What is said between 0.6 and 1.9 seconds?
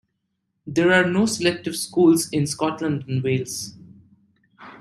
There are no selective